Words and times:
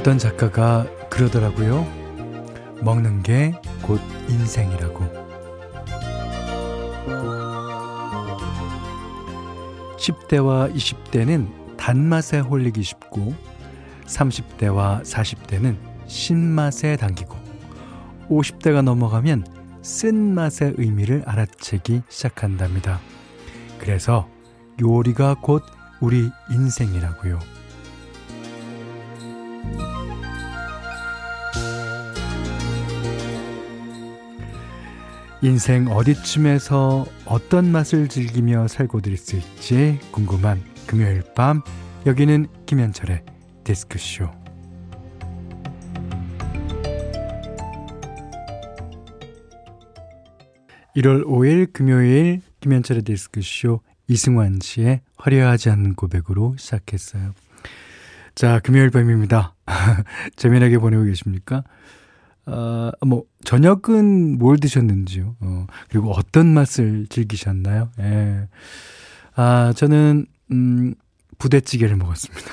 어떤 0.00 0.16
작가가 0.16 0.86
그러더라고요. 1.10 1.86
먹는 2.82 3.22
게 3.22 3.52
곧 3.82 4.00
인생이라고. 4.30 5.04
10대와 9.98 10.74
20대는 10.74 11.76
단맛에 11.76 12.38
홀리기 12.38 12.82
쉽고 12.82 13.34
30대와 14.06 15.02
40대는 15.02 15.76
신맛에 16.06 16.96
당기고 16.96 17.36
50대가 18.30 18.80
넘어가면 18.80 19.44
쓴맛의 19.82 20.76
의미를 20.78 21.24
알아채기 21.26 22.04
시작한답니다. 22.08 23.00
그래서 23.78 24.26
요리가 24.80 25.34
곧 25.42 25.62
우리 26.00 26.30
인생이라고요. 26.50 27.59
인생 35.42 35.88
어디쯤에서 35.88 37.06
어떤 37.24 37.72
맛을 37.72 38.08
즐기며 38.08 38.68
살고 38.68 39.00
있을지 39.06 39.98
궁금한 40.10 40.62
금요일 40.86 41.22
밤 41.34 41.62
여기는 42.04 42.46
김현철의 42.66 43.24
디스크쇼 43.64 44.30
1월 50.96 51.24
5일 51.24 51.72
금요일 51.72 52.42
김현철의 52.60 53.02
디스크쇼 53.04 53.80
이승환 54.08 54.58
씨의 54.60 55.00
화려하지 55.16 55.70
않는 55.70 55.94
고백으로 55.94 56.56
시작했어요. 56.58 57.32
자, 58.34 58.58
금요일 58.58 58.90
밤입니다. 58.90 59.54
재미나게 60.36 60.78
보내고 60.78 61.04
계십니까? 61.04 61.62
어, 62.46 62.90
뭐, 63.06 63.24
저녁은 63.44 64.38
뭘 64.38 64.58
드셨는지요? 64.58 65.36
어, 65.40 65.66
그리고 65.88 66.10
어떤 66.12 66.52
맛을 66.52 67.06
즐기셨나요? 67.08 67.90
예. 68.00 68.48
아, 69.36 69.72
저는, 69.76 70.26
음, 70.52 70.94
부대찌개를 71.38 71.96
먹었습니다. 71.96 72.44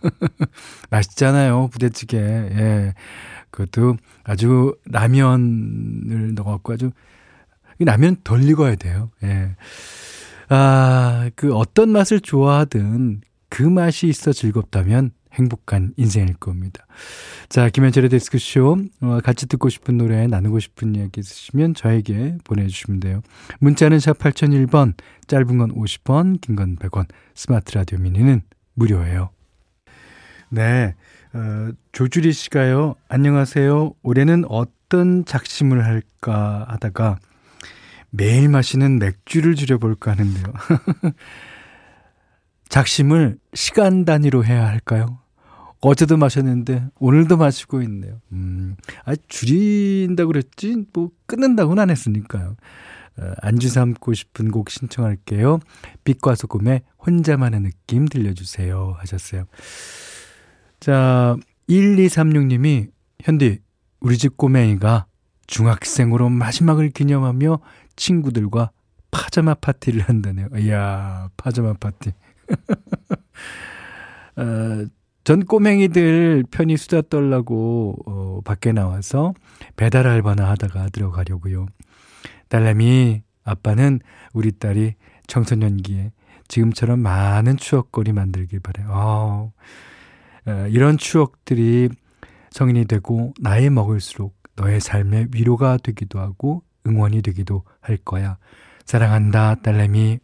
맛있잖아요, 0.90 1.68
부대찌개. 1.68 2.16
예. 2.18 2.94
그것도 3.50 3.96
아주 4.24 4.76
라면을 4.86 6.34
넣어갖고 6.34 6.72
아주, 6.72 6.90
라면 7.78 8.16
덜 8.24 8.42
익어야 8.42 8.74
돼요. 8.76 9.10
예. 9.22 9.54
아, 10.48 11.30
그 11.34 11.54
어떤 11.54 11.90
맛을 11.90 12.20
좋아하든 12.20 13.20
그 13.48 13.62
맛이 13.62 14.08
있어 14.08 14.32
즐겁다면 14.32 15.10
행복한 15.36 15.92
인생일 15.96 16.34
겁니다. 16.36 16.86
자, 17.48 17.68
김현철의 17.68 18.10
데스크쇼. 18.10 18.78
어, 19.02 19.20
같이 19.22 19.46
듣고 19.46 19.68
싶은 19.68 19.96
노래, 19.98 20.26
나누고 20.26 20.58
싶은 20.60 20.94
이야기 20.94 21.20
있으시면 21.20 21.74
저에게 21.74 22.38
보내주시면 22.44 23.00
돼요. 23.00 23.20
문자는 23.60 24.00
샵 24.00 24.18
8001번, 24.18 24.94
짧은 25.26 25.58
건 25.58 25.72
50원, 25.74 26.40
긴 26.40 26.56
건 26.56 26.76
100원, 26.76 27.06
스마트 27.34 27.76
라디오 27.76 27.98
미니는 27.98 28.42
무료예요. 28.74 29.30
네. 30.48 30.94
어, 31.32 31.70
조주리 31.92 32.32
씨가요, 32.32 32.94
안녕하세요. 33.08 33.92
올해는 34.02 34.44
어떤 34.48 35.24
작심을 35.24 35.84
할까 35.84 36.64
하다가 36.68 37.18
매일 38.10 38.48
마시는 38.48 38.98
맥주를 38.98 39.54
줄여볼까 39.54 40.12
하는데요. 40.12 40.44
작심을 42.68 43.38
시간 43.54 44.04
단위로 44.04 44.44
해야 44.44 44.66
할까요? 44.66 45.18
어제도 45.86 46.16
마셨는데 46.16 46.88
오늘도 46.98 47.36
마시고 47.36 47.80
있네요. 47.82 48.20
음, 48.32 48.74
아 49.04 49.14
줄인다고 49.28 50.32
그랬지 50.32 50.86
뭐 50.92 51.10
끊는다고는 51.26 51.80
안 51.80 51.90
했으니까요. 51.90 52.56
어, 53.18 53.32
안주 53.40 53.68
삼고 53.68 54.12
싶은 54.12 54.50
곡 54.50 54.68
신청할게요. 54.68 55.60
빛과 56.02 56.34
소금의 56.34 56.82
혼자만의 57.06 57.60
느낌 57.60 58.06
들려주세요 58.06 58.96
하셨어요. 58.98 59.44
자 60.80 61.36
1236님이 61.68 62.88
현디 63.22 63.60
우리 64.00 64.18
집 64.18 64.36
꼬맹이가 64.36 65.06
중학생으로 65.46 66.30
마지막을 66.30 66.90
기념하며 66.90 67.60
친구들과 67.94 68.72
파자마 69.12 69.54
파티를 69.54 70.00
한다네요. 70.02 70.48
이야 70.58 71.30
파자마 71.36 71.74
파티. 71.74 72.10
어, 74.36 74.84
전 75.26 75.44
꼬맹이들 75.44 76.44
편히 76.52 76.76
수다 76.76 77.02
떨라고 77.10 77.96
어, 78.06 78.40
밖에 78.44 78.70
나와서 78.70 79.34
배달 79.74 80.06
알바나 80.06 80.48
하다가 80.50 80.90
들어가려고요. 80.90 81.66
딸내미 82.48 83.22
아빠는 83.42 83.98
우리 84.34 84.52
딸이 84.52 84.94
청소년기에 85.26 86.12
지금처럼 86.46 87.00
많은 87.00 87.56
추억거리 87.56 88.12
만들길 88.12 88.60
바래요. 88.60 88.86
어, 88.88 89.52
어, 90.46 90.66
이런 90.70 90.96
추억들이 90.96 91.88
성인이 92.50 92.84
되고 92.84 93.34
나이 93.40 93.68
먹을수록 93.68 94.36
너의 94.54 94.78
삶의 94.78 95.30
위로가 95.32 95.78
되기도 95.78 96.20
하고 96.20 96.62
응원이 96.86 97.22
되기도 97.22 97.64
할 97.80 97.96
거야. 97.96 98.38
사랑한다, 98.84 99.56
딸내미. 99.56 100.20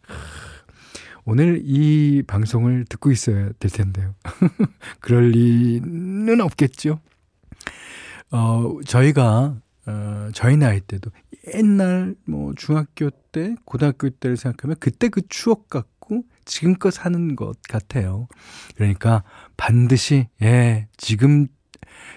오늘 1.24 1.62
이 1.64 2.22
방송을 2.26 2.84
듣고 2.88 3.10
있어야 3.12 3.50
될 3.58 3.70
텐데요. 3.70 4.14
그럴 5.00 5.30
리는 5.30 6.40
없겠죠. 6.40 7.00
어, 8.30 8.78
저희가, 8.84 9.56
어, 9.86 10.28
저희 10.32 10.56
나이 10.56 10.80
때도 10.80 11.10
옛날 11.54 12.14
뭐 12.24 12.52
중학교 12.56 13.10
때, 13.30 13.54
고등학교 13.64 14.10
때를 14.10 14.36
생각하면 14.36 14.76
그때 14.80 15.08
그 15.08 15.22
추억 15.28 15.68
같고 15.68 16.24
지금껏 16.44 16.90
사는 16.90 17.36
것 17.36 17.60
같아요. 17.68 18.26
그러니까 18.74 19.22
반드시, 19.56 20.28
예, 20.42 20.88
지금, 20.96 21.46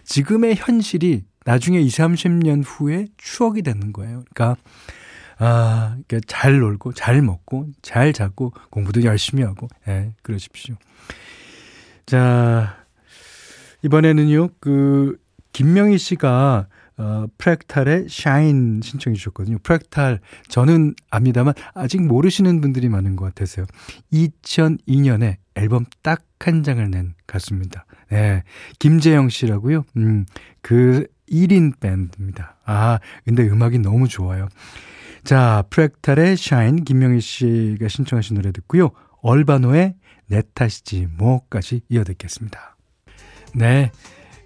지금의 0.04 0.56
현실이 0.56 1.26
나중에 1.46 1.80
20, 1.80 2.00
30년 2.00 2.64
후에 2.66 3.08
추억이 3.18 3.62
되는 3.62 3.94
거예요. 3.94 4.24
그러니까 4.34 4.60
아, 5.38 5.98
그러니까 6.08 6.20
잘 6.28 6.60
놀고, 6.60 6.94
잘 6.94 7.22
먹고, 7.22 7.68
잘 7.82 8.14
자고, 8.14 8.54
공부도 8.70 9.04
열심히 9.04 9.44
하고, 9.44 9.68
예, 9.88 10.14
그러십시오. 10.22 10.76
자, 12.06 12.78
이번에는요, 13.84 14.50
그, 14.60 15.18
김명희 15.54 15.98
씨가, 15.98 16.68
어, 16.98 17.26
프랙탈의 17.38 18.08
샤인 18.10 18.80
신청해 18.82 19.16
주셨거든요. 19.18 19.58
프랙탈, 19.64 20.22
저는 20.48 20.96
압니다만, 21.10 21.54
아직 21.74 22.02
모르시는 22.02 22.62
분들이 22.62 22.88
많은 22.88 23.16
것 23.18 23.26
같아서요. 23.26 23.66
2002년에 24.12 25.38
앨범 25.56 25.86
딱 26.02 26.26
한 26.46 26.62
장을 26.62 26.90
낸 26.92 27.16
가수입니다. 27.26 27.86
네. 28.10 28.44
김재영 28.78 29.30
씨라고요. 29.30 29.84
음, 29.98 30.26
그 30.62 31.08
1인 31.28 31.80
밴드입니다. 31.80 32.58
아, 32.66 33.00
근데 33.26 33.48
음악이 33.48 33.80
너무 33.80 34.08
좋아요. 34.08 34.48
자, 35.26 35.64
프랙탈의 35.72 36.38
Shine 36.38 36.84
김명희 36.84 37.20
씨가 37.20 37.88
신청하신 37.88 38.36
노래 38.36 38.52
듣고요. 38.52 38.92
얼바노의 39.24 39.96
내 40.28 40.44
탓이지 40.54 41.08
뭐까지 41.18 41.82
이어 41.90 42.04
듣겠습니다. 42.04 42.78
네, 43.56 43.92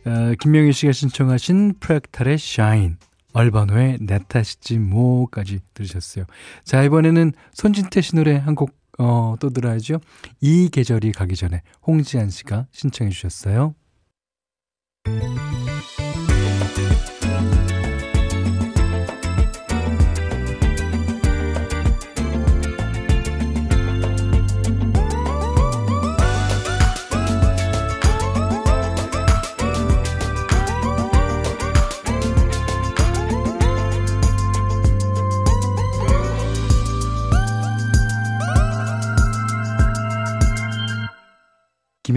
어, 0.05 0.33
김명희 0.39 0.71
씨가 0.71 0.93
신청하신 0.93 1.75
프랙탈의 1.81 2.37
Shine 2.37 2.97
얼바노의 3.33 3.97
내 3.99 4.19
탓이지 4.25 4.79
뭐까지 4.79 5.59
들으셨어요. 5.73 6.23
자, 6.63 6.81
이번에는 6.83 7.33
손진태 7.53 7.99
씨 7.99 8.15
노래 8.15 8.37
한곡 8.37 8.71
어, 8.99 9.35
또 9.41 9.49
들어야죠. 9.49 9.99
이 10.39 10.69
계절이 10.69 11.11
가기 11.11 11.35
전에 11.35 11.61
홍지한 11.85 12.29
씨가 12.29 12.67
신청해 12.71 13.11
주셨어요. 13.11 13.75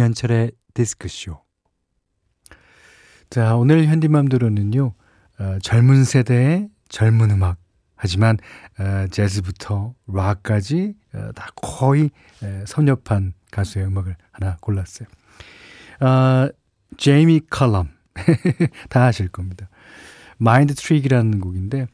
김현철의 0.03 0.51
디스크쇼. 0.75 1.41
자, 3.31 3.55
오늘 3.55 3.87
현디맘대로는요, 3.87 4.95
어, 5.39 5.59
젊은 5.63 6.03
세대의 6.03 6.69
젊은 6.89 7.31
음악. 7.31 7.59
하지만, 7.95 8.37
어, 8.81 9.07
재즈부터 9.13 9.95
락까지 10.09 10.95
어, 11.15 11.31
다 11.37 11.51
거의 11.55 12.11
에, 12.43 12.65
섭렵한 12.67 13.35
가수의 13.53 13.87
음악을 13.87 14.17
하나 14.33 14.57
골랐어요. 14.61 15.07
아, 16.01 16.51
제이미 16.97 17.41
컬럼. 17.49 17.91
다 18.91 19.05
아실 19.05 19.29
겁니다. 19.29 19.69
Mind 20.37 20.75
Trick이라는 20.75 21.41
곡인데 21.41 21.87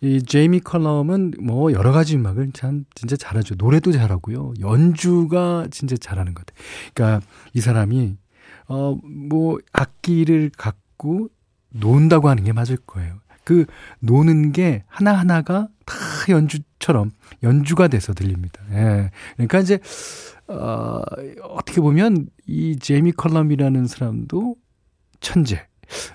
이 0.00 0.22
제이미 0.22 0.60
컬럼은 0.60 1.34
뭐 1.40 1.72
여러 1.72 1.92
가지 1.92 2.16
음악을 2.16 2.52
참 2.52 2.84
진짜 2.94 3.16
잘하죠. 3.16 3.54
노래도 3.56 3.92
잘하고요. 3.92 4.54
연주가 4.60 5.66
진짜 5.70 5.96
잘하는 5.96 6.34
것 6.34 6.46
같아요. 6.46 6.64
그러니까 6.94 7.26
이 7.52 7.60
사람이 7.60 8.16
어 8.68 8.96
뭐 9.04 9.58
악기를 9.72 10.50
갖고 10.56 11.28
논다고 11.70 12.28
하는 12.28 12.44
게 12.44 12.52
맞을 12.52 12.76
거예요. 12.76 13.18
그 13.44 13.66
노는 14.00 14.52
게 14.52 14.84
하나하나가 14.86 15.68
다 15.84 15.94
연주처럼 16.30 17.10
연주가 17.42 17.88
돼서 17.88 18.14
들립니다. 18.14 18.62
예. 18.70 19.10
그러니까 19.36 19.60
이제 19.60 19.78
어 20.48 21.02
어떻게 21.42 21.80
보면 21.80 22.28
이 22.46 22.78
제이미 22.78 23.12
컬럼이라는 23.12 23.86
사람도 23.86 24.56
천재. 25.20 25.66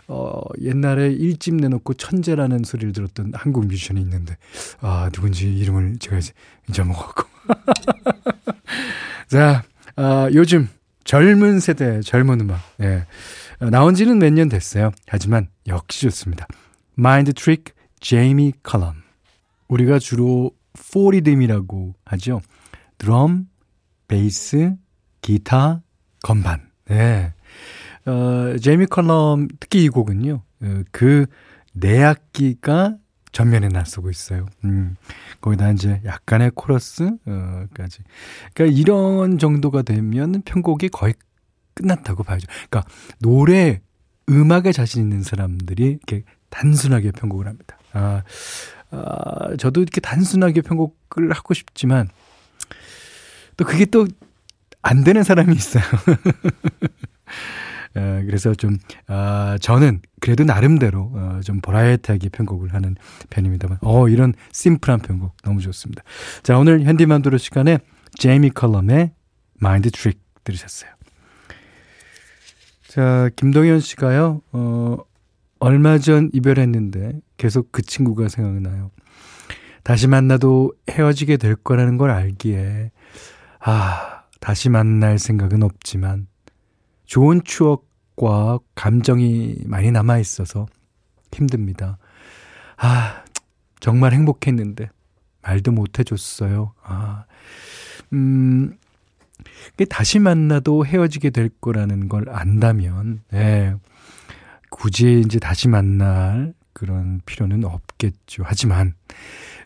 어, 0.07 0.41
옛날에 0.61 1.11
일집 1.11 1.55
내놓고 1.55 1.93
천재라는 1.95 2.63
소리를 2.63 2.93
들었던 2.93 3.31
한국 3.35 3.65
뮤지션이 3.67 4.01
있는데, 4.01 4.37
아, 4.81 5.09
누군지 5.13 5.51
이름을 5.57 5.97
제가 5.99 6.17
이제 6.17 6.33
잊어먹었고. 6.69 7.23
자, 9.27 9.63
아, 9.95 10.29
요즘 10.33 10.69
젊은 11.03 11.59
세대, 11.59 12.01
젊은 12.01 12.39
음악, 12.41 12.59
예. 12.81 13.05
나온 13.71 13.93
지는 13.95 14.19
몇 14.19 14.31
년 14.33 14.47
됐어요. 14.49 14.91
하지만 15.07 15.47
역시 15.67 16.01
좋습니다. 16.01 16.47
Mind 16.95 17.33
Trick, 17.33 17.75
제이미 17.99 18.53
컬럼. 18.63 18.93
우리가 19.67 19.99
주로 19.99 20.51
4리듬이라고 20.77 21.93
하죠. 22.05 22.41
드럼, 22.97 23.47
베이스, 24.07 24.73
기타, 25.21 25.81
건반. 26.23 26.69
네. 26.85 27.33
어, 28.09 28.57
제이미 28.57 28.85
컬럼 28.85 29.47
특히 29.59 29.83
이 29.83 29.89
곡은요. 29.89 30.41
어, 30.61 30.81
그 30.91 31.25
내악기가 31.73 32.97
전면에 33.31 33.67
나서고 33.67 34.09
있어요. 34.09 34.47
음. 34.63 34.95
거기다 35.41 35.71
이제 35.71 36.01
약간의 36.05 36.51
코러스 36.55 37.11
어까지. 37.25 37.99
그러니까 38.53 38.79
이런 38.79 39.37
정도가 39.37 39.83
되면 39.83 40.41
편곡이 40.43 40.89
거의 40.89 41.13
끝났다고 41.75 42.23
봐야죠. 42.23 42.47
그러니까 42.69 42.91
노래 43.19 43.81
음악에 44.27 44.71
자신 44.71 45.03
있는 45.03 45.21
사람들이 45.21 45.85
이렇게 45.85 46.23
단순하게 46.49 47.11
편곡을 47.11 47.47
합니다. 47.47 47.77
아, 47.93 48.23
아 48.89 49.55
저도 49.57 49.81
이렇게 49.81 50.01
단순하게 50.01 50.61
편곡을 50.61 51.31
하고 51.31 51.53
싶지만 51.53 52.09
또 53.55 53.65
그게 53.65 53.85
또 53.85 54.07
안 54.81 55.03
되는 55.03 55.23
사람이 55.23 55.53
있어요. 55.53 55.83
어, 57.95 58.21
그래서 58.25 58.53
좀, 58.53 58.77
어, 59.07 59.55
저는 59.59 60.01
그래도 60.21 60.43
나름대로, 60.43 61.11
어, 61.13 61.39
좀 61.43 61.59
버라이어티하게 61.61 62.29
편곡을 62.29 62.73
하는 62.73 62.95
편입니다만, 63.29 63.79
어, 63.81 64.07
이런 64.07 64.33
심플한 64.51 64.99
편곡 64.99 65.35
너무 65.43 65.59
좋습니다. 65.61 66.03
자, 66.43 66.57
오늘 66.57 66.83
현디 66.83 67.08
맘대로 67.08 67.37
시간에 67.37 67.79
제이미 68.15 68.49
컬럼의 68.49 69.11
Mind 69.59 69.91
Trick 69.91 70.19
들으셨어요. 70.43 70.91
자, 72.87 73.29
김동현 73.35 73.79
씨가요, 73.79 74.41
어, 74.51 74.97
얼마 75.59 75.97
전 75.97 76.29
이별했는데 76.33 77.19
계속 77.37 77.71
그 77.71 77.81
친구가 77.81 78.29
생각나요. 78.29 78.91
다시 79.83 80.07
만나도 80.07 80.73
헤어지게 80.89 81.37
될 81.37 81.55
거라는 81.55 81.97
걸 81.97 82.11
알기에, 82.11 82.91
아, 83.59 84.23
다시 84.39 84.69
만날 84.69 85.19
생각은 85.19 85.63
없지만, 85.63 86.27
좋은 87.09 87.41
추억과 87.43 88.59
감정이 88.75 89.55
많이 89.65 89.89
남아 89.91 90.19
있어서 90.19 90.67
힘듭니다. 91.33 91.97
아, 92.77 93.23
정말 93.79 94.13
행복했는데 94.13 94.89
말도 95.41 95.71
못 95.71 95.97
해줬어요. 95.97 96.73
아, 96.83 97.25
음, 98.13 98.77
다시 99.89 100.19
만나도 100.19 100.85
헤어지게 100.85 101.31
될 101.31 101.49
거라는 101.59 102.09
걸 102.09 102.29
안다면, 102.29 103.21
예, 103.33 103.73
굳이 104.69 105.23
이제 105.25 105.39
다시 105.39 105.67
만날 105.67 106.53
그런 106.73 107.21
필요는 107.25 107.65
없겠죠. 107.65 108.43
하지만, 108.45 108.93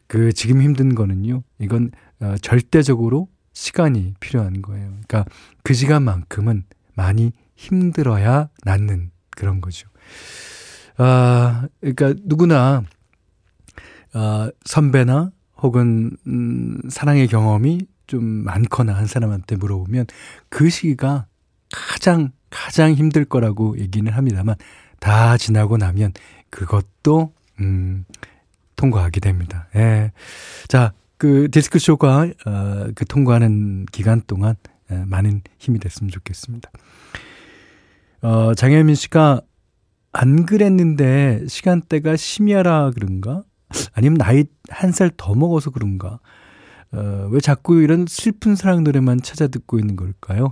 그 0.08 0.32
지금 0.32 0.62
힘든 0.62 0.96
거는요, 0.96 1.44
이건 1.60 1.92
어, 2.22 2.36
절대적으로 2.42 3.28
시간이 3.52 4.14
필요한 4.22 4.62
거예요. 4.62 4.88
그러니까 4.88 5.26
그 5.62 5.74
시간만큼은 5.74 6.64
많이 6.96 7.32
힘들어야 7.56 8.50
낫는 8.64 9.12
그런 9.32 9.62
거죠. 9.62 9.88
아, 10.98 11.68
그러니까 11.80 12.14
누구나 12.24 12.84
아, 14.14 14.52
선배나 14.66 15.32
혹은 15.58 16.12
음, 16.28 16.80
사랑의 16.90 17.28
경험이 17.28 17.88
좀 18.06 18.24
많거나 18.24 18.94
한 18.94 19.08
사람한테 19.08 19.56
물어보면 19.56 20.06
그 20.50 20.70
시기가 20.70 21.26
가장 21.72 22.32
가장 22.50 22.94
힘들 22.94 23.26
거라고 23.26 23.80
얘기는 23.80 24.12
합니다만 24.12 24.56
다 25.00 25.38
지나고 25.38 25.78
나면 25.78 26.14
그것도 26.50 27.34
음 27.60 28.06
통과하게 28.76 29.20
됩니다. 29.20 29.68
예. 29.76 30.12
자, 30.68 30.94
그 31.18 31.50
디스크 31.50 31.80
쇼가 31.80 32.28
어, 32.46 32.88
그 32.96 33.06
통과하는 33.06 33.86
기간 33.92 34.22
동안 34.28 34.56
예, 34.68 34.73
많은 34.90 35.42
힘이 35.60 35.80
됐으면 35.80 36.10
좋겠습니다. 36.12 36.70
어, 38.22 38.54
장혜민 38.56 38.96
씨가 38.96 39.42
안 40.14 40.46
그랬는데 40.46 41.46
시간대가 41.48 42.16
심야라 42.16 42.92
그런가? 42.92 43.44
아니면 43.94 44.18
나이 44.18 44.46
한 44.70 44.92
살 44.92 45.10
더 45.18 45.34
먹어서 45.36 45.72
그런가? 45.72 46.20
어, 46.92 47.28
왜 47.32 47.40
자꾸 47.40 47.82
이런 47.82 48.06
슬픈 48.08 48.56
사랑 48.56 48.84
노래만 48.84 49.22
찾아 49.24 49.48
듣고 49.48 49.80
있는 49.80 49.96
걸까요? 49.96 50.52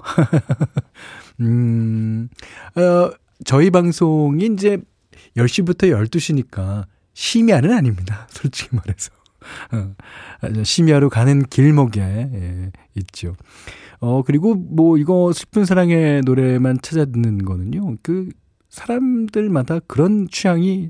음, 1.39 2.29
어, 2.75 3.11
저희 3.45 3.69
방송이 3.69 4.45
이제 4.53 4.79
10시부터 5.37 5.91
12시니까 6.09 6.85
심야는 7.13 7.71
아닙니다. 7.71 8.27
솔직히 8.31 8.75
말해서. 8.75 9.11
어, 9.71 10.63
심야로 10.63 11.09
가는 11.09 11.43
길목에 11.43 12.01
예, 12.01 12.71
있죠. 12.95 13.35
어, 13.99 14.23
그리고 14.23 14.55
뭐 14.55 14.97
이거 14.97 15.31
슬픈 15.33 15.65
사랑의 15.65 16.21
노래만 16.21 16.79
찾아 16.81 17.05
듣는 17.05 17.45
거는요. 17.45 17.97
그 18.01 18.29
사람들마다 18.69 19.79
그런 19.79 20.27
취향이 20.29 20.89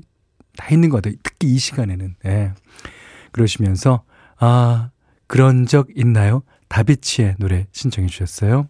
다 0.56 0.68
있는 0.70 0.88
것 0.88 0.96
같아요. 0.96 1.14
특히 1.22 1.52
이 1.52 1.58
시간에는. 1.58 2.14
예. 2.26 2.52
그러시면서, 3.32 4.04
아, 4.38 4.90
그런 5.26 5.66
적 5.66 5.88
있나요? 5.96 6.42
다비치의 6.68 7.36
노래 7.38 7.66
신청해 7.72 8.08
주셨어요. 8.08 8.68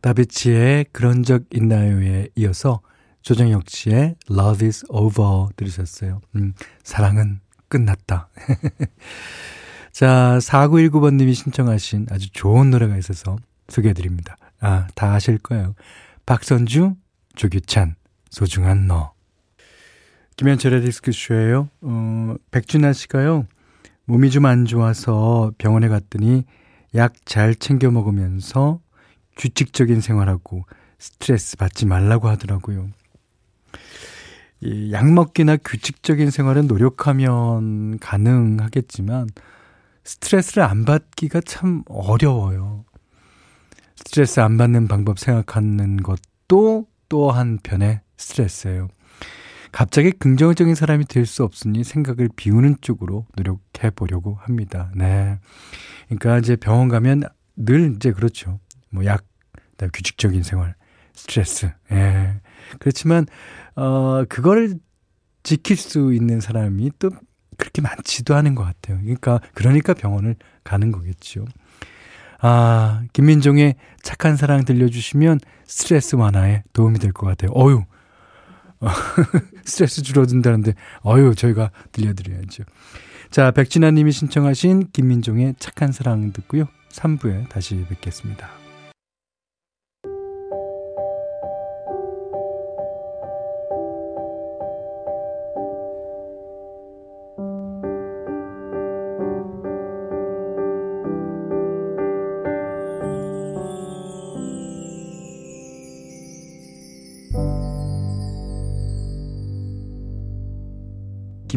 다비치의 0.00 0.86
그런 0.92 1.22
적 1.22 1.44
있나요에 1.52 2.28
이어서 2.36 2.80
조정혁 3.22 3.68
씨의 3.68 4.16
Love 4.30 4.66
is 4.66 4.84
over 4.88 5.48
들으셨어요. 5.56 6.20
음, 6.36 6.54
사랑은 6.82 7.40
끝났다. 7.70 8.28
자, 9.92 10.38
4919번님이 10.40 11.34
신청하신 11.34 12.08
아주 12.10 12.30
좋은 12.32 12.70
노래가 12.70 12.98
있어서 12.98 13.36
소개해드립니다. 13.68 14.36
아, 14.60 14.86
다 14.94 15.14
아실 15.14 15.38
거예요. 15.38 15.74
박선주, 16.26 16.94
조규찬, 17.34 17.94
소중한 18.30 18.86
너. 18.86 19.12
김현철의 20.36 20.82
디스크쇼예요. 20.82 21.68
어, 21.80 22.34
백준아 22.50 22.92
씨가요. 22.92 23.46
몸이 24.06 24.30
좀 24.30 24.44
안 24.46 24.64
좋아서 24.64 25.52
병원에 25.58 25.88
갔더니 25.88 26.44
약 26.94 27.12
잘 27.24 27.54
챙겨 27.54 27.90
먹으면서 27.90 28.80
규칙적인 29.36 30.00
생활하고 30.00 30.64
스트레스 30.98 31.56
받지 31.56 31.86
말라고 31.86 32.28
하더라고요. 32.28 32.88
이약 34.62 35.10
먹기나 35.12 35.56
규칙적인 35.56 36.30
생활은 36.30 36.66
노력하면 36.66 37.98
가능하겠지만 37.98 39.28
스트레스를 40.04 40.62
안 40.62 40.84
받기가 40.84 41.40
참 41.42 41.82
어려워요. 41.88 42.84
스트레스 43.96 44.40
안 44.40 44.58
받는 44.58 44.88
방법 44.88 45.18
생각하는 45.18 45.98
것도 45.98 46.86
또 47.08 47.30
한편의 47.30 48.00
스트레스예요. 48.16 48.88
갑자기 49.72 50.10
긍정적인 50.10 50.74
사람이 50.74 51.04
될 51.04 51.26
수 51.26 51.44
없으니 51.44 51.84
생각을 51.84 52.28
비우는 52.34 52.76
쪽으로 52.80 53.26
노력해 53.36 53.90
보려고 53.90 54.34
합니다. 54.40 54.90
네. 54.96 55.38
그러니까 56.06 56.38
이제 56.38 56.56
병원 56.56 56.88
가면 56.88 57.22
늘 57.56 57.94
이제 57.94 58.10
그렇죠. 58.12 58.58
뭐 58.90 59.04
약, 59.04 59.24
규칙적인 59.92 60.42
생활, 60.42 60.74
스트레스. 61.14 61.70
예. 61.92 62.40
그렇지만 62.80 63.26
어 63.80 64.24
그거를 64.28 64.74
지킬 65.42 65.76
수 65.76 66.12
있는 66.12 66.40
사람이 66.40 66.90
또 66.98 67.10
그렇게 67.56 67.80
많지도 67.80 68.34
않은 68.34 68.54
것 68.54 68.62
같아요. 68.64 68.98
그러니까 69.00 69.40
그러니까 69.54 69.94
병원을 69.94 70.36
가는 70.64 70.92
거겠죠. 70.92 71.46
아, 72.42 73.02
김민종의 73.12 73.74
착한 74.02 74.36
사랑 74.36 74.64
들려주시면 74.64 75.40
스트레스 75.66 76.16
완화에 76.16 76.62
도움이 76.72 76.98
될 76.98 77.12
것 77.12 77.26
같아요. 77.26 77.52
어유, 77.54 77.84
스트레스 79.64 80.02
줄어든다는데, 80.02 80.74
어유 81.04 81.34
저희가 81.34 81.70
들려드려야죠. 81.92 82.64
자, 83.30 83.50
백진아 83.50 83.90
님이 83.90 84.12
신청하신 84.12 84.88
김민종의 84.92 85.54
착한 85.58 85.92
사랑 85.92 86.32
듣고요. 86.32 86.64
3부에 86.92 87.48
다시 87.50 87.84
뵙겠습니다. 87.88 88.59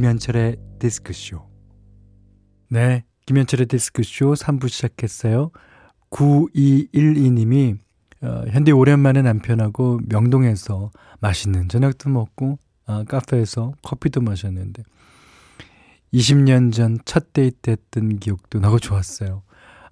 김현철의 0.04 0.58
디스크쇼. 0.80 1.42
네. 2.68 3.06
김현철의 3.26 3.68
디스크쇼 3.68 4.34
3부 4.34 4.68
시작했어요. 4.68 5.52
9212님이 6.10 7.78
어, 8.22 8.44
현대 8.50 8.74
오랜만에 8.74 9.22
남편하고 9.22 10.02
명동에서 10.10 10.92
맛있는 11.22 11.70
저녁도 11.70 12.10
먹고 12.10 12.60
어, 12.86 13.06
카페에서 13.06 13.72
커피도 13.82 14.20
마셨는데 14.20 14.84
20년 16.14 16.74
전 16.74 16.98
첫 17.06 17.32
데이트 17.32 17.70
했던 17.70 18.20
기억도 18.20 18.60
나고 18.60 18.80
좋았어요. 18.80 19.44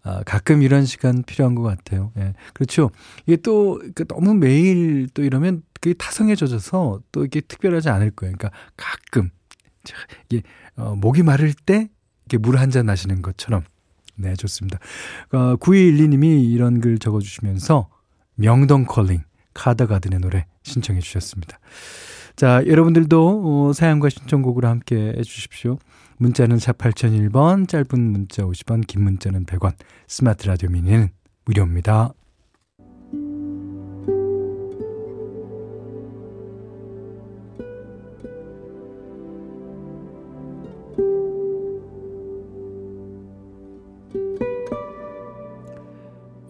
아, 0.03 0.23
가끔 0.25 0.61
이런 0.61 0.83
시간 0.83 1.23
필요한 1.23 1.55
것 1.55 1.61
같아요. 1.61 2.11
예. 2.17 2.33
그렇죠. 2.53 2.91
이게 3.27 3.37
또, 3.37 3.81
그 3.95 4.05
너무 4.05 4.33
매일 4.33 5.07
또 5.13 5.23
이러면 5.23 5.63
그게 5.79 5.93
타성해져서 5.93 7.03
또 7.13 7.23
이게 7.23 7.39
특별하지 7.39 7.87
않을 7.87 8.11
거예요. 8.11 8.35
그러니까 8.37 8.51
가끔, 8.75 9.29
이게, 10.29 10.43
어, 10.75 10.95
목이 10.95 11.23
마를 11.23 11.53
때 11.53 11.89
이렇게 12.27 12.37
물 12.37 12.57
한 12.57 12.69
잔 12.71 12.85
마시는 12.85 13.21
것처럼. 13.21 13.63
네, 14.15 14.35
좋습니다. 14.35 14.77
어, 15.31 15.55
9212님이 15.57 16.51
이런 16.51 16.79
글 16.81 16.99
적어주시면서 16.99 17.89
명동 18.35 18.85
컬링, 18.85 19.23
카더가든의 19.53 20.19
노래 20.19 20.45
신청해 20.63 20.99
주셨습니다. 21.01 21.59
자, 22.35 22.63
여러분들도 22.65 23.67
어, 23.69 23.73
사연과 23.73 24.09
신청곡으로 24.09 24.67
함께 24.67 25.13
해주십시오. 25.17 25.77
문자는 26.17 26.59
4 26.59 26.73
8001번, 26.73 27.67
짧은 27.67 27.99
문자 27.99 28.43
50원, 28.43 28.85
긴 28.85 29.03
문자는 29.03 29.45
100원, 29.45 29.73
스마트 30.07 30.47
라디오 30.47 30.69
미니는 30.69 31.09
무료입니다. 31.45 32.13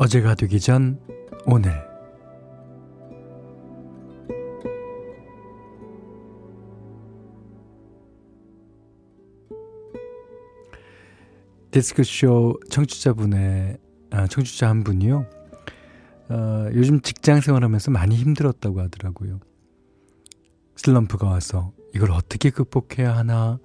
어제가 0.01 0.34
되기 0.34 0.60
전 0.60 1.00
오늘 1.46 1.72
디스크쇼 11.70 12.62
청취자분의 12.72 13.77
아, 14.10 14.25
청취자 14.25 14.67
한 14.67 14.84
분이요. 14.84 15.29
어, 16.29 16.70
요즘 16.74 17.01
직장 17.01 17.39
생활하면서 17.39 17.91
많이 17.91 18.15
힘들었다고 18.15 18.81
하더라고요. 18.81 19.39
슬럼프가 20.77 21.27
와서 21.27 21.74
이걸 21.93 22.10
어떻게 22.10 22.50
극복해야 22.50 23.15
하나 23.15 23.60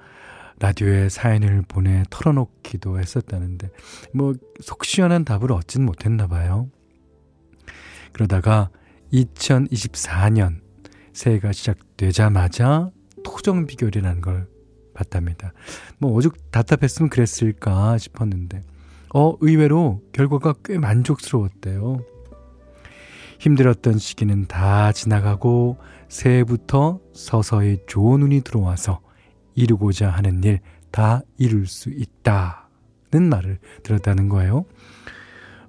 라디오에 0.58 1.08
사연을 1.08 1.62
보내 1.68 2.02
털어놓기도 2.10 2.98
했었다는데 2.98 3.70
뭐 4.14 4.34
속 4.60 4.84
시원한 4.84 5.25
답을 5.25 5.52
얻진 5.52 5.84
못했나 5.84 6.26
봐요. 6.26 6.70
그러다가 8.12 8.70
2024년 9.12 10.60
새해가 11.12 11.52
시작되자마자 11.52 12.90
토정 13.25 13.66
비결이라는 13.66 14.20
걸 14.20 14.48
봤답니다. 14.94 15.52
뭐 15.98 16.12
오죽 16.12 16.50
답답했으면 16.50 17.10
그랬을까 17.10 17.98
싶었는데 17.98 18.62
어 19.14 19.36
의외로 19.40 20.02
결과가 20.12 20.54
꽤 20.64 20.78
만족스러웠대요. 20.78 21.98
힘들었던 23.38 23.98
시기는 23.98 24.46
다 24.46 24.92
지나가고 24.92 25.76
새해부터 26.08 27.00
서서히 27.12 27.80
좋은 27.86 28.22
운이 28.22 28.40
들어와서 28.40 29.00
이루고자 29.56 30.10
하는 30.10 30.44
일 30.44 30.60
다 30.96 31.20
이룰 31.36 31.66
수 31.66 31.90
있다는 31.90 33.28
말을 33.28 33.58
들었다는 33.82 34.30
거예요. 34.30 34.64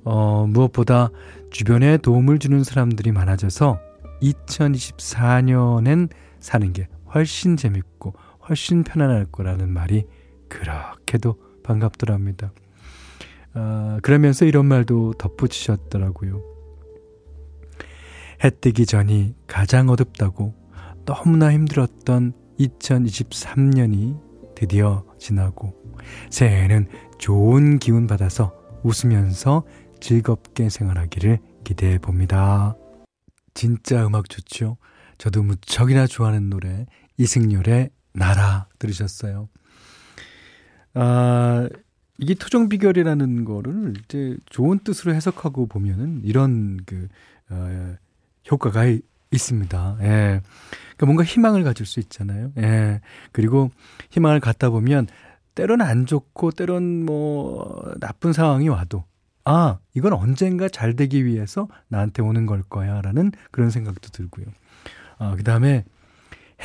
어, 0.06 0.48
무엇보다 0.48 1.10
주변에 1.52 1.98
도움을 1.98 2.40
주는 2.40 2.64
사람들이 2.64 3.12
많아져서 3.12 3.78
2024년엔 4.22 6.10
사는 6.40 6.72
게 6.72 6.88
훨씬 7.14 7.58
재밌고 7.58 8.14
훨씬 8.48 8.86
편안할 8.86 9.26
거라는 9.26 9.70
말이 9.70 10.06
그렇게도 10.48 11.36
반갑더랍니다. 11.62 12.54
어, 13.54 13.98
그러면서 14.02 14.46
이런 14.46 14.66
말도 14.66 15.16
덧붙이셨더라고요. 15.16 16.42
해 18.46 18.50
뜨기 18.50 18.86
전이 18.86 19.36
가장 19.46 19.90
어둡다고 19.90 20.54
너무나 21.04 21.52
힘들었던 21.52 22.47
2023년이 22.60 24.56
드디어 24.56 25.06
지나고 25.20 25.74
새해에는 26.30 26.88
좋은 27.20 27.80
기운 27.80 28.08
받아서 28.08 28.54
웃으면서 28.84 29.64
즐겁게 30.00 30.70
생활하기를 30.70 31.40
기대해 31.64 31.98
봅니다. 31.98 32.76
진짜 33.54 34.06
음악 34.06 34.30
좋죠? 34.30 34.78
저도 35.18 35.44
무척이나 35.44 36.08
좋아하는 36.08 36.50
노래 36.50 36.86
이승열의 37.18 37.90
나라 38.14 38.68
들으셨어요. 38.80 39.50
아, 40.94 41.68
이게 42.20 42.34
토종 42.34 42.70
비결이라는 42.70 43.46
거를 43.46 43.94
이제 44.04 44.38
좋은 44.48 44.80
뜻으로 44.80 45.14
해석하고 45.14 45.68
보면은 45.68 46.22
이런 46.24 46.78
그 46.86 47.08
어, 47.50 47.96
효과가 48.50 48.86
있습니다. 49.32 49.98
예. 50.02 50.06
그러니까 50.06 51.06
뭔가 51.06 51.24
희망을 51.24 51.64
가질 51.64 51.86
수 51.86 52.00
있잖아요. 52.00 52.52
예. 52.58 53.02
그리고 53.32 53.72
희망을 54.10 54.40
갖다 54.40 54.70
보면 54.70 55.08
때로는 55.56 55.86
안 55.86 56.06
좋고 56.06 56.52
때로는 56.52 57.06
뭐 57.06 57.94
나쁜 58.00 58.34
상황이 58.34 58.70
와도 58.70 59.04
아, 59.50 59.80
이건 59.94 60.12
언젠가 60.12 60.68
잘 60.68 60.98
되기 60.98 61.24
위해서 61.24 61.70
나한테 61.88 62.22
오는 62.22 62.46
걸 62.46 62.64
거야 62.64 63.02
라는 63.02 63.32
그런 63.50 63.70
생각도 63.70 64.10
들고요. 64.10 64.46
아, 65.20 65.36
그 65.38 65.44
다음에 65.44 65.86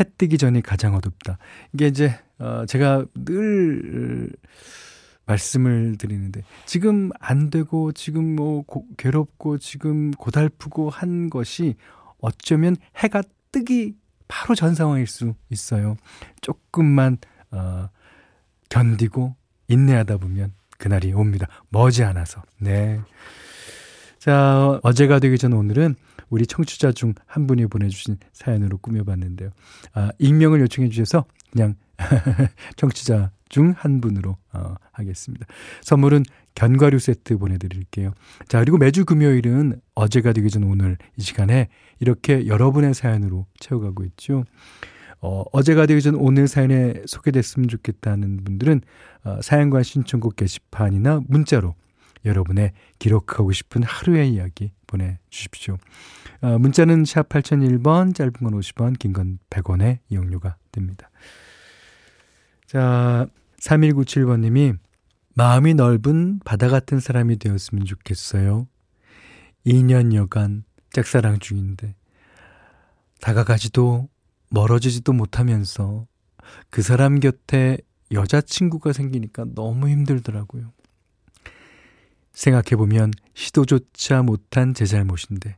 해 0.00 0.04
뜨기 0.18 0.36
전이 0.36 0.62
가장 0.62 0.96
어둡다. 0.96 1.38
이게 1.72 1.86
이제, 1.86 2.18
어, 2.40 2.64
제가 2.66 3.04
늘 3.14 4.30
말씀을 5.26 5.96
드리는데, 5.96 6.42
지금 6.66 7.10
안 7.20 7.50
되고, 7.50 7.92
지금 7.92 8.34
뭐 8.34 8.62
고, 8.62 8.84
괴롭고, 8.96 9.58
지금 9.58 10.10
고달프고 10.10 10.90
한 10.90 11.30
것이 11.30 11.76
어쩌면 12.22 12.76
해가 12.96 13.22
뜨기 13.52 13.94
바로 14.28 14.54
전 14.54 14.74
상황일 14.74 15.06
수 15.06 15.34
있어요. 15.50 15.96
조금만 16.40 17.18
어, 17.50 17.88
견디고 18.70 19.36
인내하다 19.68 20.16
보면 20.16 20.52
그날이 20.78 21.12
옵니다. 21.12 21.46
머지않아서. 21.68 22.42
네. 22.58 22.98
자, 24.18 24.80
어제가 24.82 25.18
되기 25.18 25.36
전 25.36 25.52
오늘은 25.52 25.96
우리 26.30 26.46
청취자 26.46 26.92
중 26.92 27.12
한 27.26 27.46
분이 27.46 27.66
보내주신 27.66 28.18
사연으로 28.32 28.78
꾸며봤는데요. 28.78 29.50
아, 29.94 30.10
익명을 30.18 30.60
요청해 30.60 30.88
주셔서 30.88 31.24
그냥 31.50 31.74
청취자 32.76 33.30
중 33.48 33.74
한 33.76 34.00
분으로 34.00 34.38
어, 34.54 34.74
하겠습니다. 34.92 35.44
선물은 35.82 36.24
견과류 36.54 36.98
세트 36.98 37.38
보내드릴게요. 37.38 38.12
자, 38.48 38.60
그리고 38.60 38.78
매주 38.78 39.04
금요일은 39.04 39.80
어제가 39.94 40.32
되기 40.32 40.50
전 40.50 40.64
오늘 40.64 40.98
이 41.16 41.22
시간에 41.22 41.68
이렇게 42.00 42.46
여러분의 42.46 42.94
사연으로 42.94 43.46
채워가고 43.58 44.04
있죠. 44.04 44.44
어, 45.20 45.44
어제가 45.52 45.86
되기 45.86 46.02
전 46.02 46.14
오늘 46.16 46.48
사연에 46.48 46.94
소개됐으면 47.06 47.68
좋겠다는 47.68 48.44
분들은 48.44 48.80
어, 49.24 49.40
사연과 49.40 49.82
신청곡 49.82 50.36
게시판이나 50.36 51.20
문자로 51.28 51.74
여러분의 52.24 52.72
기록하고 52.98 53.52
싶은 53.52 53.82
하루의 53.82 54.30
이야기 54.32 54.72
보내주십시오. 54.86 55.76
어, 56.40 56.58
문자는 56.58 57.04
샵 57.04 57.28
8001번, 57.28 58.14
짧은 58.14 58.32
건 58.32 58.52
50원, 58.52 58.98
긴 58.98 59.12
건 59.12 59.38
100원의 59.50 59.98
이용료가 60.08 60.56
됩니다. 60.72 61.10
자, 62.66 63.26
3197번님이 63.60 64.76
마음이 65.34 65.74
넓은 65.74 66.40
바다 66.44 66.68
같은 66.68 67.00
사람이 67.00 67.38
되었으면 67.38 67.84
좋겠어요. 67.84 68.66
2년여간 69.66 70.64
짝사랑 70.92 71.38
중인데 71.38 71.94
다가가지도 73.20 74.08
멀어지지도 74.50 75.12
못하면서 75.12 76.06
그 76.70 76.82
사람 76.82 77.20
곁에 77.20 77.78
여자친구가 78.10 78.92
생기니까 78.92 79.46
너무 79.54 79.88
힘들더라고요. 79.88 80.72
생각해보면 82.32 83.12
시도조차 83.34 84.22
못한 84.22 84.74
제 84.74 84.84
잘못인데 84.84 85.56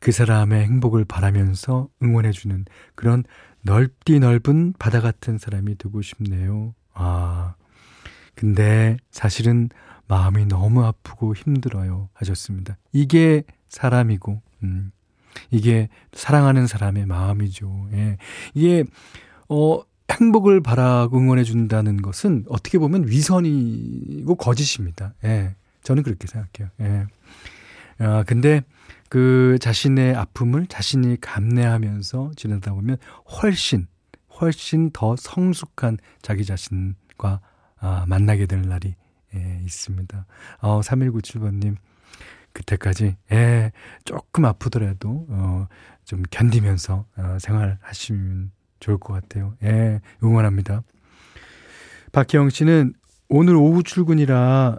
그 0.00 0.12
사람의 0.12 0.64
행복을 0.64 1.04
바라면서 1.04 1.88
응원해주는 2.02 2.66
그런 2.94 3.24
넓디 3.62 4.20
넓은 4.20 4.74
바다 4.78 5.00
같은 5.00 5.38
사람이 5.38 5.76
되고 5.76 6.02
싶네요. 6.02 6.74
아, 6.92 7.54
근데 8.34 8.96
사실은 9.10 9.68
마음이 10.06 10.46
너무 10.46 10.84
아프고 10.84 11.34
힘들어요. 11.34 12.08
하셨습니다. 12.12 12.76
이게 12.92 13.42
사람이고, 13.68 14.42
음, 14.62 14.92
이게 15.50 15.88
사랑하는 16.12 16.66
사람의 16.66 17.06
마음이죠. 17.06 17.88
예. 17.92 18.18
이게, 18.54 18.84
어, 19.48 19.80
행복을 20.10 20.60
바라고 20.60 21.18
응원해 21.18 21.44
준다는 21.44 22.02
것은 22.02 22.44
어떻게 22.48 22.78
보면 22.78 23.08
위선이고 23.08 24.34
거짓입니다. 24.36 25.14
예. 25.24 25.54
저는 25.82 26.02
그렇게 26.02 26.26
생각해요. 26.26 26.70
예. 26.80 27.06
아, 27.98 28.22
근데 28.24 28.62
그 29.08 29.58
자신의 29.60 30.14
아픔을 30.14 30.66
자신이 30.66 31.20
감내하면서 31.20 32.32
지내다 32.36 32.72
보면 32.72 32.96
훨씬, 33.40 33.86
훨씬 34.40 34.90
더 34.90 35.14
성숙한 35.16 35.98
자기 36.20 36.44
자신과 36.44 37.40
아, 37.84 38.06
만나게 38.08 38.46
될 38.46 38.62
날이 38.62 38.94
예, 39.34 39.60
있습니다. 39.64 40.26
어, 40.60 40.80
3197번님, 40.80 41.76
그때까지, 42.54 43.16
예, 43.30 43.72
조금 44.06 44.46
아프더라도, 44.46 45.26
어, 45.28 45.66
좀 46.06 46.22
견디면서, 46.30 47.04
어, 47.16 47.36
생활하시면 47.38 48.52
좋을 48.80 48.96
것 48.96 49.12
같아요. 49.12 49.54
예, 49.62 50.00
응원합니다. 50.22 50.82
박혜영 52.12 52.48
씨는 52.48 52.94
오늘 53.28 53.54
오후 53.56 53.82
출근이라 53.82 54.78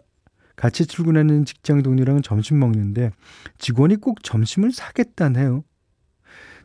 같이 0.56 0.88
출근하는 0.88 1.46
직장 1.46 1.84
동료랑 1.84 2.22
점심 2.22 2.60
먹는데 2.60 3.12
직원이 3.60 3.98
꼭 3.98 4.24
점심을 4.24 4.72
사겠다네요. 4.72 5.64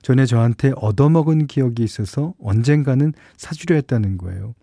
전에 0.03 0.25
저한테 0.25 0.73
얻어먹은 0.77 1.49
기억이 1.49 1.83
있어서 1.83 2.35
언젠가는 2.41 3.13
사주려 3.37 3.75
했다는 3.75 4.17
거예요. 4.17 4.55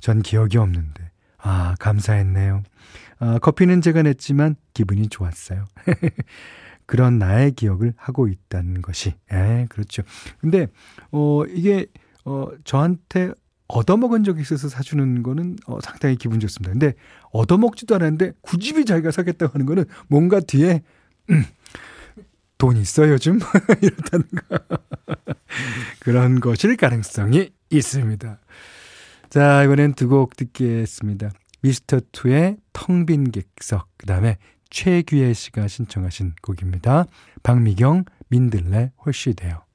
전 0.00 0.22
기억이 0.22 0.58
없는데. 0.58 1.07
아, 1.38 1.74
감사했네요. 1.78 2.62
아, 3.20 3.38
커피는 3.38 3.80
제가 3.80 4.02
냈지만 4.02 4.56
기분이 4.74 5.08
좋았어요. 5.08 5.64
그런 6.86 7.18
나의 7.18 7.52
기억을 7.52 7.94
하고 7.96 8.28
있다는 8.28 8.82
것이. 8.82 9.14
예, 9.32 9.66
그렇죠. 9.68 10.02
근데, 10.40 10.68
어, 11.10 11.44
이게, 11.46 11.86
어, 12.24 12.48
저한테 12.64 13.32
얻어먹은 13.68 14.24
적이 14.24 14.40
있어서 14.40 14.68
사주는 14.68 15.22
거는 15.22 15.56
어, 15.66 15.78
상당히 15.82 16.16
기분 16.16 16.40
좋습니다. 16.40 16.72
근데 16.72 16.94
얻어먹지도 17.30 17.94
않았는데 17.94 18.32
굳이 18.40 18.84
자기가 18.84 19.10
사겠다고 19.10 19.52
하는 19.54 19.66
거는 19.66 19.84
뭔가 20.08 20.40
뒤에 20.40 20.82
음, 21.30 21.44
돈 22.56 22.76
있어 22.78 23.08
요즘 23.08 23.38
이렇다는 23.82 24.26
거 24.34 24.58
그런 26.00 26.40
것일 26.40 26.76
가능성이 26.76 27.50
있습니다. 27.70 28.38
자 29.30 29.62
이번엔 29.64 29.92
두 29.94 30.08
곡 30.08 30.36
듣겠습니다. 30.36 31.30
미스터 31.60 32.00
투의 32.12 32.56
텅 32.72 33.04
빈 33.04 33.30
객석 33.30 33.88
그 33.98 34.06
다음에 34.06 34.38
최규혜 34.70 35.32
씨가 35.34 35.68
신청하신 35.68 36.34
곡입니다. 36.42 37.04
박미경 37.42 38.04
민들레 38.28 38.92
홀씨 39.04 39.34
돼요. 39.34 39.67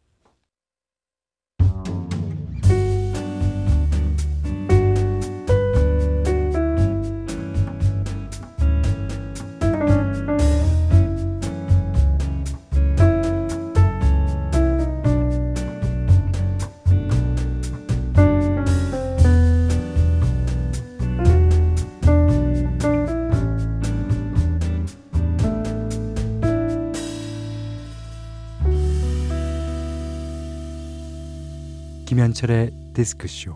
김현철의 32.44 32.72
디스크쇼 32.94 33.56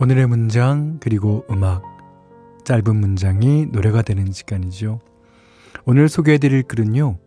오늘의 0.00 0.26
문장 0.26 0.98
그리고 1.00 1.44
음악 1.50 1.82
짧은 2.64 2.96
문장이 2.96 3.66
노래가 3.66 4.02
되는 4.02 4.32
시간이죠. 4.32 5.00
오늘 5.86 6.08
소개해드릴 6.08 6.64
글은요. 6.64 7.18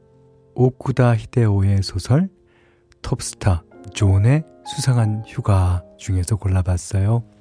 오쿠다 0.54 1.16
히데오의 1.16 1.82
소설 1.82 2.30
톱스타 3.02 3.64
존의 3.94 4.44
수상한 4.66 5.24
휴가 5.26 5.84
중에서 5.98 6.36
골라봤어요. 6.36 7.37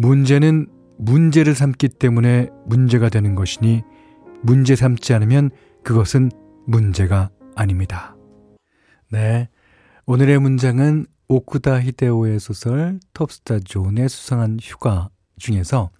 문제는 0.00 0.66
문제를 0.96 1.54
삼기 1.54 1.88
때문에 1.88 2.48
문제가 2.64 3.10
되는 3.10 3.34
것이니 3.34 3.82
문제 4.42 4.74
삼지 4.74 5.12
않으면 5.12 5.50
그것은 5.84 6.30
문제가 6.66 7.28
아닙니다. 7.54 8.16
네. 9.10 9.50
오늘의 10.06 10.38
문장은 10.38 11.04
오쿠다 11.28 11.82
히데오의 11.82 12.40
소설 12.40 12.98
톱스타 13.12 13.60
존의 13.60 14.08
수상한 14.08 14.58
휴가 14.60 15.10
중에서 15.38 15.90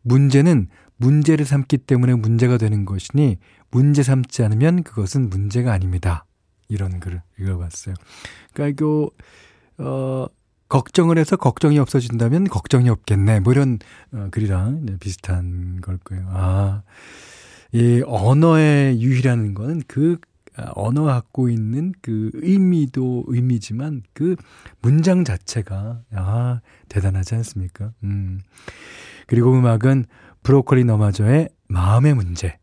문제는 0.00 0.68
문제를 0.96 1.44
삼기 1.44 1.76
때문에 1.76 2.14
문제가 2.14 2.56
되는 2.56 2.86
것이니 2.86 3.36
문제 3.70 4.02
삼지 4.02 4.42
않으면 4.44 4.82
그것은 4.82 5.28
문제가 5.28 5.74
아닙니다. 5.74 6.24
이런 6.68 7.00
글을 7.00 7.20
읽어봤어요. 7.38 7.96
그러니까 8.54 8.68
이거 8.68 9.10
어 9.76 10.26
걱정을 10.70 11.18
해서 11.18 11.36
걱정이 11.36 11.78
없어진다면 11.78 12.44
걱정이 12.44 12.88
없겠네. 12.88 13.40
뭐 13.40 13.52
이런 13.52 13.78
어, 14.12 14.28
글이랑 14.30 14.86
비슷한 15.00 15.80
걸 15.80 15.98
거예요. 15.98 16.26
아, 16.30 16.82
이 17.72 18.02
언어의 18.06 19.02
유희라는 19.02 19.52
거는 19.52 19.82
그 19.86 20.18
아, 20.56 20.70
언어가 20.74 21.14
갖고 21.14 21.48
있는 21.48 21.92
그 22.00 22.30
의미도 22.34 23.24
의미지만 23.26 24.02
그 24.14 24.36
문장 24.80 25.24
자체가 25.24 26.02
아 26.14 26.60
대단하지 26.88 27.34
않습니까? 27.34 27.92
음. 28.04 28.40
그리고 29.26 29.52
음악은 29.52 30.06
브로콜리 30.42 30.84
너마저의 30.84 31.48
마음의 31.68 32.14
문제, 32.14 32.58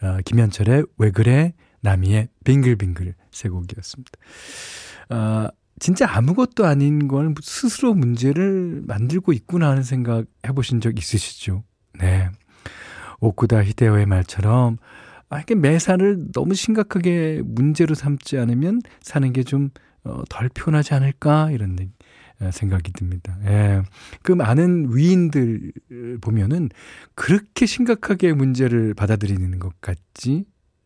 아, 0.00 0.18
김현철의 0.24 0.84
왜 0.98 1.10
그래, 1.10 1.52
나미의 1.80 2.28
빙글빙글 2.44 3.14
세 3.30 3.48
곡이었습니다. 3.48 4.12
아, 5.10 5.50
진짜 5.80 6.06
아무것도 6.08 6.66
아닌 6.66 7.08
걸 7.08 7.34
스스로 7.42 7.94
문제를 7.94 8.82
만들고 8.86 9.32
있구나 9.32 9.70
하는 9.70 9.82
생각 9.82 10.26
해보신 10.46 10.80
적 10.80 10.98
있으시죠? 10.98 11.64
네. 11.98 12.30
오쿠다 13.20 13.64
히데오의 13.64 14.06
말처럼, 14.06 14.76
아, 15.28 15.40
이게 15.40 15.54
매사를 15.54 16.32
너무 16.32 16.54
심각하게 16.54 17.42
문제로 17.44 17.94
삼지 17.94 18.38
않으면 18.38 18.80
사는 19.00 19.32
게 19.32 19.42
좀, 19.42 19.70
어, 20.04 20.22
덜 20.28 20.48
편하지 20.48 20.94
않을까? 20.94 21.50
이런 21.50 21.76
어, 22.40 22.50
생각이 22.52 22.92
듭니다. 22.92 23.38
예. 23.46 23.82
그 24.22 24.32
많은 24.32 24.94
위인들 24.94 25.72
보면은 26.20 26.68
그렇게 27.14 27.64
심각하게 27.66 28.32
문제를 28.32 28.94
받아들이는 28.94 29.58
것 29.58 29.80
같지 29.80 30.44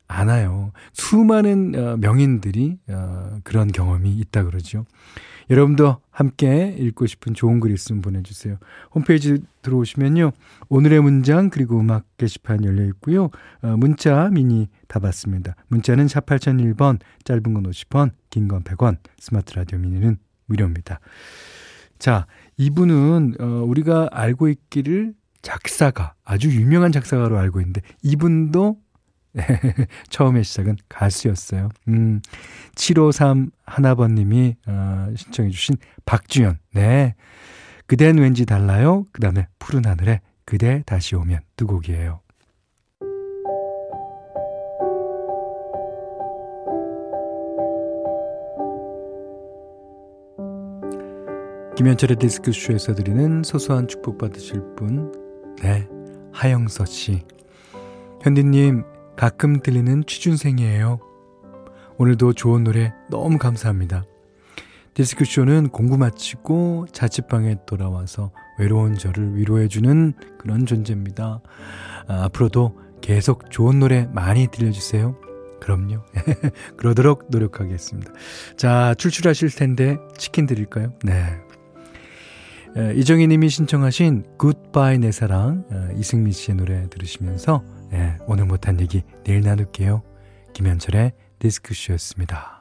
않아요. 0.08 0.72
수많은 0.92 1.74
어, 1.76 1.96
명인들이 1.98 2.78
어, 2.88 3.38
그런 3.44 3.68
경험이 3.70 4.10
있다 4.16 4.44
그러죠. 4.44 4.84
여러분도 5.50 5.96
함께 6.10 6.74
읽고 6.78 7.06
싶은 7.06 7.32
좋은 7.32 7.58
글 7.60 7.70
있으면 7.72 8.02
보내주세요. 8.02 8.58
홈페이지 8.94 9.38
들어오시면요. 9.62 10.32
오늘의 10.68 11.00
문장 11.00 11.48
그리고 11.48 11.80
음악 11.80 12.04
게시판 12.18 12.64
열려 12.64 12.84
있고요. 12.86 13.30
어, 13.62 13.76
문자 13.78 14.28
미니 14.28 14.68
다 14.88 14.98
받습니다. 14.98 15.54
문자는 15.68 16.08
4 16.08 16.20
8001번, 16.20 16.98
짧은 17.24 17.42
건 17.54 17.62
50원, 17.62 18.10
긴 18.30 18.48
건 18.48 18.62
100원, 18.62 18.98
스마트 19.18 19.54
라디오 19.54 19.78
미니는 19.78 20.18
무료입니다. 20.46 21.00
자, 21.98 22.26
이분은 22.56 23.34
어, 23.40 23.44
우리가 23.66 24.08
알고 24.12 24.48
있기를 24.48 25.14
작사가 25.40 26.14
아주 26.24 26.50
유명한 26.50 26.92
작사가로 26.92 27.38
알고 27.38 27.60
있는데 27.60 27.80
이분도 28.02 28.76
처음의 30.10 30.44
시작은 30.44 30.76
가수였어요. 30.88 31.68
음, 31.88 32.20
753 32.74 33.50
하나번님이 33.64 34.56
어, 34.66 35.08
신청해주신 35.16 35.76
박주연. 36.04 36.58
네. 36.72 37.14
그댄 37.86 38.18
왠지 38.18 38.44
달라요. 38.44 39.06
그 39.12 39.20
다음에 39.20 39.46
푸른 39.58 39.86
하늘에 39.86 40.20
그대 40.44 40.82
다시 40.86 41.16
오면 41.16 41.40
두 41.56 41.66
곡이에요. 41.66 42.20
김현철의 51.78 52.16
디스크쇼에서 52.16 52.92
드리는 52.96 53.44
소소한 53.44 53.86
축복 53.86 54.18
받으실 54.18 54.60
분, 54.74 55.12
네, 55.62 55.86
하영서 56.32 56.84
씨. 56.84 57.22
현디님, 58.20 58.82
가끔 59.18 59.60
들리는 59.60 60.04
취준생이에요. 60.06 61.00
오늘도 61.98 62.34
좋은 62.34 62.62
노래 62.62 62.94
너무 63.10 63.36
감사합니다. 63.36 64.04
디스크쇼는 64.94 65.70
공부 65.70 65.98
마치고 65.98 66.86
자취방에 66.92 67.56
돌아와서 67.66 68.30
외로운 68.60 68.94
저를 68.94 69.36
위로해주는 69.36 70.14
그런 70.38 70.66
존재입니다. 70.66 71.40
아, 72.06 72.24
앞으로도 72.26 72.78
계속 73.00 73.50
좋은 73.50 73.80
노래 73.80 74.06
많이 74.12 74.46
들려주세요. 74.46 75.16
그럼요. 75.60 76.04
그러도록 76.78 77.26
노력하겠습니다. 77.28 78.12
자, 78.56 78.94
출출하실 78.94 79.50
텐데 79.50 79.96
치킨 80.16 80.46
드릴까요? 80.46 80.92
네. 81.02 81.24
이정희 82.94 83.26
님이 83.26 83.48
신청하신 83.48 84.36
굿바이 84.38 84.98
내 84.98 85.10
사랑 85.10 85.64
이승미 85.96 86.30
씨의 86.30 86.56
노래 86.56 86.88
들으시면서 86.88 87.64
오늘 88.26 88.44
못한 88.44 88.80
얘기 88.80 89.02
내일 89.24 89.42
나눌게요. 89.42 90.02
김현철의 90.52 91.12
디스크쇼였습니다. 91.38 92.57